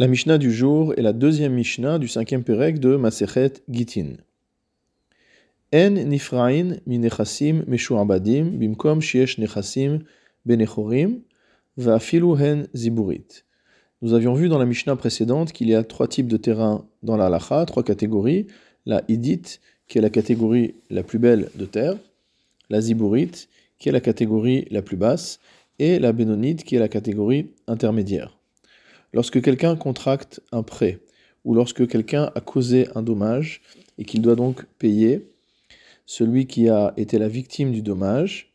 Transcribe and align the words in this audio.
La 0.00 0.08
Mishnah 0.08 0.38
du 0.38 0.50
jour 0.50 0.94
est 0.96 1.02
la 1.02 1.12
deuxième 1.12 1.52
Mishnah 1.52 1.98
du 1.98 2.08
cinquième 2.08 2.42
Pérec 2.42 2.78
de 2.78 2.96
Masechet 2.96 3.52
Gitin. 3.68 4.14
En 5.74 5.90
nifrain 5.90 6.76
bimkom 6.86 9.02
shiesh 9.02 9.38
benechorim 10.46 11.20
hen 11.76 12.68
ziburit. 12.74 13.44
Nous 14.00 14.14
avions 14.14 14.32
vu 14.32 14.48
dans 14.48 14.56
la 14.56 14.64
Mishnah 14.64 14.96
précédente 14.96 15.52
qu'il 15.52 15.68
y 15.68 15.74
a 15.74 15.84
trois 15.84 16.08
types 16.08 16.28
de 16.28 16.38
terrains 16.38 16.86
dans 17.02 17.18
la 17.18 17.26
halacha, 17.26 17.66
trois 17.66 17.82
catégories. 17.82 18.46
La 18.86 19.02
idit, 19.08 19.58
qui 19.86 19.98
est 19.98 20.00
la 20.00 20.08
catégorie 20.08 20.76
la 20.88 21.02
plus 21.02 21.18
belle 21.18 21.50
de 21.56 21.66
terre, 21.66 21.98
la 22.70 22.80
ziburit, 22.80 23.48
qui 23.78 23.90
est 23.90 23.92
la 23.92 24.00
catégorie 24.00 24.66
la 24.70 24.80
plus 24.80 24.96
basse, 24.96 25.40
et 25.78 25.98
la 25.98 26.14
bénonite, 26.14 26.64
qui 26.64 26.76
est 26.76 26.78
la 26.78 26.88
catégorie 26.88 27.50
intermédiaire. 27.66 28.39
Lorsque 29.12 29.42
quelqu'un 29.42 29.76
contracte 29.76 30.40
un 30.52 30.62
prêt, 30.62 31.00
ou 31.44 31.54
lorsque 31.54 31.86
quelqu'un 31.88 32.30
a 32.34 32.40
causé 32.40 32.88
un 32.94 33.02
dommage, 33.02 33.62
et 33.98 34.04
qu'il 34.04 34.22
doit 34.22 34.36
donc 34.36 34.64
payer 34.78 35.30
celui 36.06 36.46
qui 36.46 36.68
a 36.68 36.92
été 36.96 37.18
la 37.18 37.28
victime 37.28 37.72
du 37.72 37.82
dommage, 37.82 38.52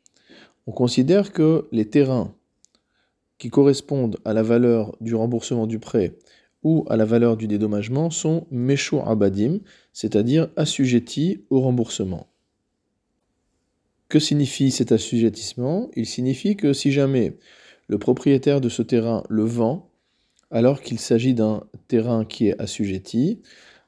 on 0.67 0.71
considère 0.71 1.31
que 1.31 1.67
les 1.71 1.89
terrains 1.89 2.33
qui 3.37 3.49
correspondent 3.49 4.17
à 4.25 4.33
la 4.33 4.43
valeur 4.43 4.95
du 5.01 5.13
remboursement 5.15 5.67
du 5.67 5.79
prêt 5.79 6.17
ou 6.63 6.85
à 6.89 6.97
la 6.97 7.05
valeur 7.05 7.37
du 7.37 7.47
dédommagement 7.47 8.09
sont 8.09 8.47
Meshu 8.49 8.97
Abadim, 9.05 9.59
c'est-à-dire 9.93 10.49
assujettis 10.55 11.43
au 11.49 11.61
remboursement. 11.61 12.27
Que 14.09 14.19
signifie 14.19 14.71
cet 14.71 14.91
assujettissement? 14.91 15.89
Il 15.95 16.07
signifie 16.07 16.55
que 16.55 16.73
si 16.73 16.91
jamais 16.91 17.37
le 17.87 17.99
propriétaire 17.99 18.61
de 18.61 18.69
ce 18.69 18.81
terrain 18.81 19.23
le 19.29 19.43
vend, 19.43 19.91
alors 20.55 20.79
qu'il 20.79 20.99
s'agit 20.99 21.33
d'un 21.33 21.65
terrain 21.89 22.23
qui 22.23 22.47
est 22.47 22.61
assujetti, 22.61 23.41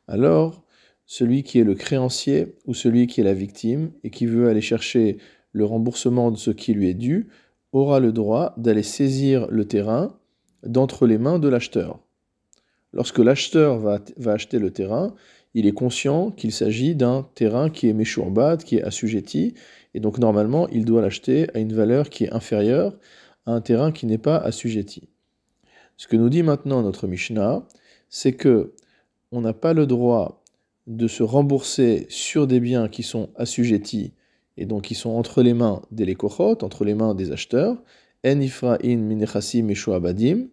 alors 0.09 0.66
celui 1.05 1.44
qui 1.44 1.59
est 1.59 1.64
le 1.64 1.75
créancier 1.75 2.58
ou 2.66 2.73
celui 2.73 3.08
qui 3.08 3.22
est 3.22 3.23
la 3.23 3.33
victime 3.33 3.91
et 4.03 4.09
qui 4.09 4.25
veut 4.25 4.50
aller 4.50 4.59
chercher 4.59 5.17
le 5.53 5.64
remboursement 5.64 6.30
de 6.30 6.36
ce 6.36 6.52
qui 6.52 6.73
lui 6.73 6.89
est 6.89 6.94
dû 6.94 7.30
aura 7.72 8.02
le 8.02 8.11
droit 8.11 8.53
d'aller 8.58 8.83
saisir 8.83 9.47
le 9.50 9.64
terrain 9.64 10.19
d'entre 10.61 11.08
les 11.08 11.17
mains 11.17 11.39
de 11.39 11.47
l'acheteur. 11.47 12.02
Lorsque 12.91 13.19
l'acheteur 13.19 13.80
va, 13.80 14.02
acheter 14.25 14.59
le 14.59 14.72
terrain, 14.72 15.16
il 15.53 15.67
est 15.67 15.72
conscient 15.72 16.31
qu'il 16.31 16.52
s'agit 16.52 16.95
d'un 16.95 17.30
terrain 17.34 17.69
qui 17.69 17.88
est 17.88 17.94
méchourbat, 17.94 18.58
qui 18.58 18.75
est 18.75 18.84
assujetti, 18.84 19.53
et 19.94 20.02
donc 20.02 20.19
normalement 20.19 20.67
il 20.67 20.84
doit 20.84 21.02
l'acheter 21.02 21.47
à 21.53 21.59
une 21.59 21.72
valeur 21.72 22.09
qui 22.09 22.25
est 22.25 22.34
inférieure 22.34 22.97
à 23.45 23.53
un 23.53 23.61
terrain 23.61 23.94
qui 23.94 24.06
n'est 24.06 24.17
pas 24.17 24.36
assujetti. 24.36 25.08
Ce 25.98 26.08
que 26.08 26.16
nous 26.16 26.30
dit 26.30 26.44
maintenant 26.44 26.81
notre 26.84 27.08
Mishnah, 27.08 27.67
c'est 28.09 28.34
que 28.34 28.73
on 29.31 29.42
n'a 29.42 29.53
pas 29.53 29.73
le 29.73 29.86
droit 29.86 30.44
de 30.86 31.08
se 31.08 31.23
rembourser 31.23 32.06
sur 32.09 32.48
des 32.48 32.59
biens 32.59 32.88
qui 32.88 33.03
sont 33.03 33.30
assujettis 33.36 34.14
et 34.56 34.66
donc 34.66 34.84
qui 34.84 34.95
sont 34.95 35.09
entre 35.09 35.42
les 35.42 35.53
mains 35.53 35.81
des 35.92 36.06
lekochot, 36.06 36.64
entre 36.64 36.86
les 36.86 36.94
mains 36.94 37.14
des 37.14 37.31
acheteurs. 37.31 37.81
En 38.25 38.40
ifra 38.40 38.78
in 38.84 38.98
minechasim 38.98 39.70
abadim, 39.94 40.48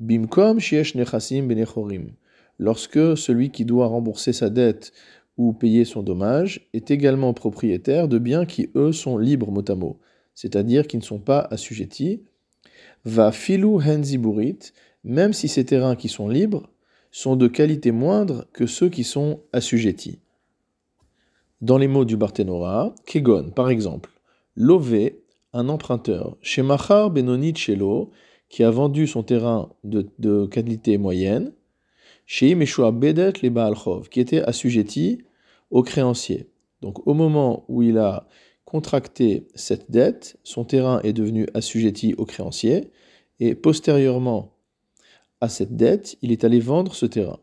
bimkom 0.00 0.58
shiesh 0.58 0.94
nechasim 0.94 1.46
benechorim. 1.46 2.12
Lorsque 2.58 3.16
celui 3.16 3.50
qui 3.50 3.64
doit 3.64 3.86
rembourser 3.86 4.32
sa 4.32 4.50
dette 4.50 4.92
ou 5.36 5.52
payer 5.52 5.84
son 5.84 6.02
dommage 6.02 6.68
est 6.72 6.90
également 6.90 7.32
propriétaire 7.34 8.08
de 8.08 8.18
biens 8.18 8.46
qui, 8.46 8.70
eux, 8.74 8.92
sont 8.92 9.18
libres 9.18 9.50
mot 9.50 9.64
à 9.68 9.74
mot, 9.74 9.98
c'est-à-dire 10.34 10.86
qui 10.86 10.96
ne 10.96 11.02
sont 11.02 11.20
pas 11.20 11.46
assujettis, 11.50 12.22
va 13.04 13.32
filou 13.32 13.80
henziburit, 13.80 14.58
même 15.04 15.32
si 15.32 15.48
ces 15.48 15.64
terrains 15.64 15.96
qui 15.96 16.08
sont 16.08 16.28
libres 16.28 16.68
sont 17.10 17.36
de 17.36 17.48
qualité 17.48 17.90
moindre 17.90 18.46
que 18.52 18.66
ceux 18.66 18.88
qui 18.88 19.04
sont 19.04 19.40
assujettis. 19.52 20.20
Dans 21.60 21.78
les 21.78 21.88
mots 21.88 22.04
du 22.04 22.16
Barthénora, 22.16 22.94
Kegon, 23.06 23.50
par 23.50 23.70
exemple, 23.70 24.10
Lové, 24.54 25.22
un 25.52 25.68
emprunteur, 25.68 26.36
chez 26.42 26.62
Machar 26.62 27.10
Benonit 27.10 27.56
Shelo, 27.56 28.10
qui 28.48 28.64
a 28.64 28.70
vendu 28.70 29.06
son 29.06 29.22
terrain 29.22 29.70
de, 29.84 30.46
qualité 30.46 30.98
moyenne, 30.98 31.52
chez 32.26 32.50
Imeshua 32.50 32.92
Bedet 32.92 33.32
les 33.42 33.52
qui 34.10 34.20
était 34.20 34.42
assujetti 34.42 35.22
au 35.70 35.82
créancier. 35.82 36.50
Donc 36.80 37.06
au 37.06 37.14
moment 37.14 37.64
où 37.68 37.82
il 37.82 37.98
a 37.98 38.26
contracté 38.68 39.48
cette 39.54 39.90
dette, 39.90 40.36
son 40.44 40.62
terrain 40.62 41.00
est 41.02 41.14
devenu 41.14 41.46
assujetti 41.54 42.14
au 42.18 42.26
créancier, 42.26 42.90
et 43.40 43.54
postérieurement 43.54 44.52
à 45.40 45.48
cette 45.48 45.74
dette, 45.74 46.18
il 46.20 46.32
est 46.32 46.44
allé 46.44 46.60
vendre 46.60 46.94
ce 46.94 47.06
terrain. 47.06 47.38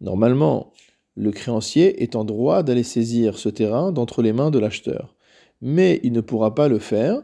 Normalement, 0.00 0.72
le 1.14 1.30
créancier 1.30 2.02
est 2.02 2.16
en 2.16 2.24
droit 2.24 2.64
d'aller 2.64 2.82
saisir 2.82 3.38
ce 3.38 3.48
terrain 3.48 3.92
d'entre 3.92 4.20
les 4.20 4.32
mains 4.32 4.50
de 4.50 4.58
l'acheteur. 4.58 5.14
Mais 5.60 6.00
il 6.02 6.12
ne 6.12 6.22
pourra 6.22 6.56
pas 6.56 6.66
le 6.66 6.80
faire 6.80 7.22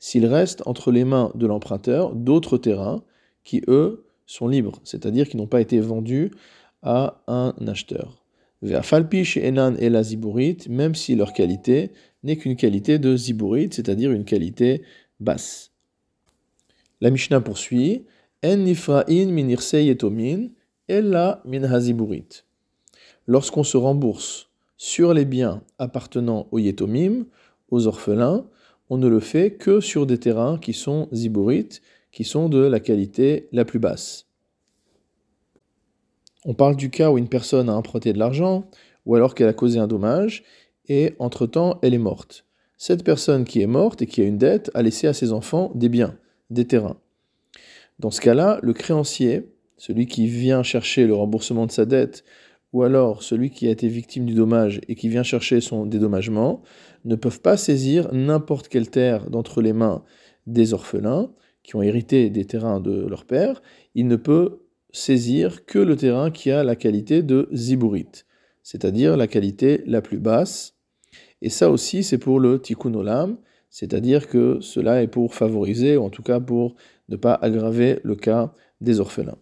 s'il 0.00 0.26
reste 0.26 0.62
entre 0.66 0.92
les 0.92 1.04
mains 1.04 1.32
de 1.34 1.46
l'emprunteur 1.46 2.14
d'autres 2.14 2.58
terrains 2.58 3.02
qui, 3.42 3.62
eux, 3.68 4.04
sont 4.32 4.48
libres, 4.48 4.80
c'est-à-dire 4.82 5.28
qui 5.28 5.36
n'ont 5.36 5.46
pas 5.46 5.60
été 5.60 5.78
vendus 5.78 6.30
à 6.82 7.22
un 7.26 7.54
acheteur. 7.66 8.24
même 10.68 10.94
si 10.94 11.14
leur 11.14 11.32
qualité 11.32 11.90
n'est 12.22 12.36
qu'une 12.36 12.56
qualité 12.56 12.98
de 12.98 13.16
ziburit, 13.16 13.68
c'est-à-dire 13.70 14.10
une 14.12 14.24
qualité 14.24 14.82
basse. 15.20 15.72
La 17.00 17.10
Mishnah 17.10 17.40
poursuit 17.40 18.06
En 18.44 18.56
nifra'in 18.56 19.26
min 19.26 19.48
yetomin, 19.48 20.48
ella 20.88 21.42
min 21.44 21.64
haziburit. 21.64 22.44
Lorsqu'on 23.26 23.64
se 23.64 23.76
rembourse 23.76 24.48
sur 24.76 25.12
les 25.12 25.24
biens 25.24 25.62
appartenant 25.78 26.48
aux 26.52 26.58
yetomim, 26.58 27.26
aux 27.70 27.86
orphelins, 27.86 28.46
on 28.88 28.98
ne 28.98 29.08
le 29.08 29.20
fait 29.20 29.52
que 29.52 29.80
sur 29.80 30.06
des 30.06 30.18
terrains 30.18 30.58
qui 30.58 30.72
sont 30.72 31.08
ziburites, 31.12 31.82
qui 32.12 32.24
sont 32.24 32.48
de 32.48 32.58
la 32.58 32.78
qualité 32.78 33.48
la 33.52 33.64
plus 33.64 33.78
basse. 33.78 34.26
On 36.44 36.54
parle 36.54 36.76
du 36.76 36.90
cas 36.90 37.10
où 37.10 37.18
une 37.18 37.28
personne 37.28 37.68
a 37.68 37.74
emprunté 37.74 38.12
de 38.12 38.18
l'argent, 38.18 38.68
ou 39.06 39.14
alors 39.14 39.34
qu'elle 39.34 39.48
a 39.48 39.52
causé 39.52 39.78
un 39.78 39.86
dommage, 39.88 40.44
et 40.88 41.14
entre-temps 41.18 41.78
elle 41.82 41.94
est 41.94 41.98
morte. 41.98 42.44
Cette 42.76 43.04
personne 43.04 43.44
qui 43.44 43.62
est 43.62 43.66
morte 43.66 44.02
et 44.02 44.06
qui 44.06 44.20
a 44.20 44.24
une 44.24 44.38
dette 44.38 44.70
a 44.74 44.82
laissé 44.82 45.06
à 45.06 45.12
ses 45.12 45.32
enfants 45.32 45.70
des 45.74 45.88
biens, 45.88 46.16
des 46.50 46.66
terrains. 46.66 46.98
Dans 47.98 48.10
ce 48.10 48.20
cas-là, 48.20 48.58
le 48.62 48.72
créancier, 48.72 49.52
celui 49.76 50.06
qui 50.06 50.26
vient 50.26 50.62
chercher 50.62 51.06
le 51.06 51.14
remboursement 51.14 51.66
de 51.66 51.72
sa 51.72 51.86
dette, 51.86 52.24
ou 52.72 52.82
alors 52.82 53.22
celui 53.22 53.50
qui 53.50 53.68
a 53.68 53.70
été 53.70 53.86
victime 53.86 54.26
du 54.26 54.34
dommage 54.34 54.80
et 54.88 54.94
qui 54.96 55.08
vient 55.08 55.22
chercher 55.22 55.60
son 55.60 55.86
dédommagement, 55.86 56.62
ne 57.04 57.14
peuvent 57.14 57.40
pas 57.40 57.56
saisir 57.56 58.12
n'importe 58.12 58.68
quelle 58.68 58.90
terre 58.90 59.30
d'entre 59.30 59.62
les 59.62 59.72
mains 59.72 60.02
des 60.46 60.74
orphelins, 60.74 61.30
qui 61.62 61.76
ont 61.76 61.82
hérité 61.82 62.30
des 62.30 62.44
terrains 62.44 62.80
de 62.80 63.06
leur 63.06 63.24
père, 63.24 63.62
il 63.94 64.06
ne 64.06 64.16
peut 64.16 64.60
saisir 64.92 65.64
que 65.64 65.78
le 65.78 65.96
terrain 65.96 66.30
qui 66.30 66.50
a 66.50 66.64
la 66.64 66.76
qualité 66.76 67.22
de 67.22 67.48
ziburit, 67.52 68.24
c'est-à-dire 68.62 69.16
la 69.16 69.26
qualité 69.26 69.82
la 69.86 70.02
plus 70.02 70.18
basse. 70.18 70.74
Et 71.40 71.48
ça 71.48 71.70
aussi, 71.70 72.04
c'est 72.04 72.18
pour 72.18 72.40
le 72.40 72.60
tikkun 72.60 72.94
olam, 72.94 73.38
c'est-à-dire 73.70 74.28
que 74.28 74.58
cela 74.60 75.02
est 75.02 75.08
pour 75.08 75.34
favoriser, 75.34 75.96
ou 75.96 76.04
en 76.04 76.10
tout 76.10 76.22
cas 76.22 76.40
pour 76.40 76.74
ne 77.08 77.16
pas 77.16 77.34
aggraver 77.34 78.00
le 78.04 78.16
cas 78.16 78.52
des 78.80 79.00
orphelins. 79.00 79.38